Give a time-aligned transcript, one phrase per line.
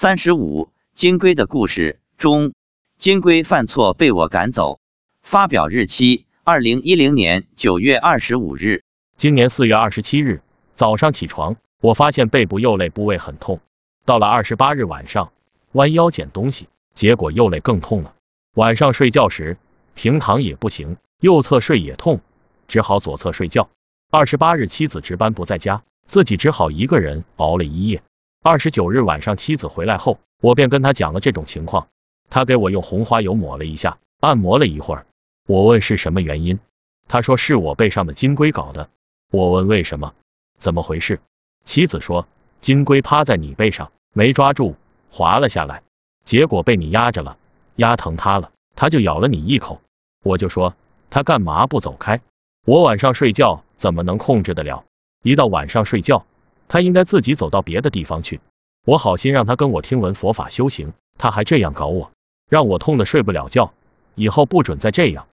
[0.00, 2.52] 三十五，金龟的故事中，
[3.00, 4.78] 金龟犯错被我赶走。
[5.22, 8.84] 发表日期：二零一零年九月二十五日。
[9.16, 10.40] 今年四月二十七日
[10.76, 13.58] 早上起床，我发现背部右肋部位很痛。
[14.04, 15.32] 到了二十八日晚上，
[15.72, 18.14] 弯腰捡东西，结果右肋更痛了。
[18.54, 19.56] 晚上睡觉时，
[19.96, 22.20] 平躺也不行，右侧睡也痛，
[22.68, 23.68] 只好左侧睡觉。
[24.12, 28.00] 二十八日妻子值班不在家，自己只好一个人熬了一夜。
[28.40, 31.88] 二十九日晚上妻子回来后，我便跟他讲了这种情况，
[32.30, 35.06] 他给我用红花油抹了一下，按摩了一会儿。
[35.46, 36.60] 我问是什么原因，
[37.08, 38.90] 他说是我背上的金龟搞的。
[39.32, 40.14] 我问为什么，
[40.58, 41.20] 怎么回事？
[41.64, 42.28] 妻子说
[42.60, 44.76] 金龟趴在你背上，没抓住，
[45.10, 45.82] 滑了下来，
[46.24, 47.36] 结果被你压着了，
[47.74, 49.80] 压疼它了，它就咬了你一口。
[50.22, 50.74] 我就说
[51.10, 52.20] 它干嘛不走开？
[52.64, 54.84] 我晚上睡觉怎么能控制得了？
[55.24, 56.24] 一到晚上睡觉，
[56.68, 58.40] 他应该自己走到别的地方去。
[58.84, 62.12] 我好心让他跟我听闻佛法修行，他还这样搞我，
[62.48, 63.72] 让我痛得睡不了觉。
[64.14, 65.28] 以后不准再这样。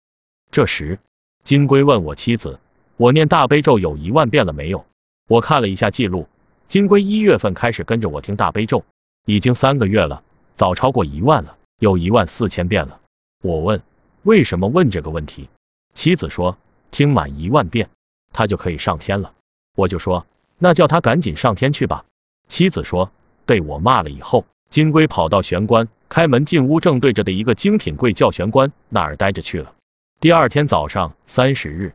[0.52, 1.00] 这时，
[1.44, 2.60] 金龟问我妻子
[2.98, 4.86] ：“我念大悲咒有一万遍了没有？”
[5.28, 6.28] 我看了一下记录，
[6.68, 8.86] 金龟一月份开始跟着我听大悲咒，
[9.26, 10.24] 已经三个月了，
[10.56, 13.00] 早超过一万了，有一万四千遍了。
[13.42, 13.82] 我问
[14.22, 15.50] ：“为什么问这个问题？”
[15.96, 16.58] 妻子说
[16.92, 17.90] ：“听满一万遍，
[18.32, 19.34] 他就可以上天了。”
[19.76, 22.06] 我就说：“那叫他赶紧上天去吧。”
[22.48, 23.12] 妻子说
[23.46, 29.74] ：“被我骂了以后，金龟跑到玄关，开门进屋，正对着的一个精品柜叫玄关那儿待着去了。”
[30.20, 31.94] 第二天早上，三十日，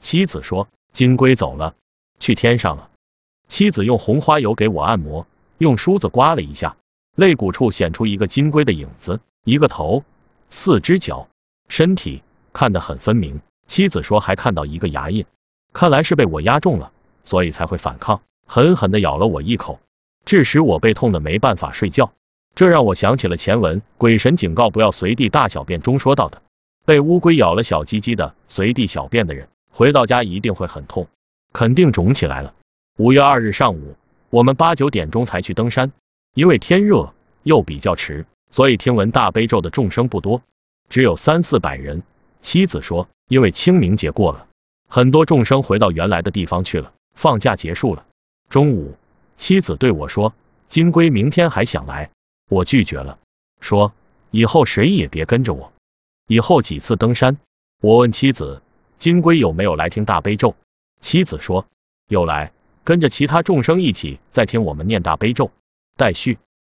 [0.00, 1.74] 妻子说金龟走了，
[2.20, 2.90] 去天上了。
[3.48, 5.26] 妻子用红花油给我按摩，
[5.58, 6.76] 用梳子刮了一下，
[7.14, 10.04] 肋骨处显出一个金龟的影子，一个头，
[10.50, 11.28] 四只脚，
[11.68, 13.40] 身体看得很分明。
[13.66, 15.26] 妻子说还看到一个牙印，
[15.72, 16.92] 看来是被我压中了，
[17.26, 19.80] 所以才会反抗，狠狠的咬了我一口，
[20.24, 22.12] 致使我被痛的没办法睡觉。
[22.54, 26.40] 这让我想起了前文鬼神警告不要随地大小便中说到的。
[26.86, 31.08] 被乌龟咬了小鸡鸡的随地小便的人，回到家一定会很痛，
[31.52, 32.54] 肯定肿起来了。
[32.96, 33.96] 五月二日上午，
[34.30, 35.92] 我们八九点钟才去登山，
[36.32, 37.12] 因为天热
[37.42, 40.42] 又比较迟，所以听闻大悲咒的众生不多，
[40.88, 42.04] 只有三四百人。
[42.40, 44.46] 妻子说，因为清明节过了，
[44.88, 48.06] 很多众生回到原来的地方去了，放假结束了。
[48.48, 48.94] 中午，
[49.36, 50.32] 妻子对我说，
[50.68, 52.10] 金龟明天还想来，
[52.48, 53.18] 我拒绝了，
[53.60, 53.92] 说
[54.30, 55.72] 以后谁也别跟着我。
[56.28, 57.38] 以后几次登山，
[57.80, 58.62] 我问妻子
[58.98, 60.54] 金龟有没有来听大悲咒，
[61.00, 61.66] 妻子说
[62.06, 62.52] 有来，
[62.84, 65.50] 跟着其他众生一起在听我们念大悲咒。
[65.96, 66.38] 待续。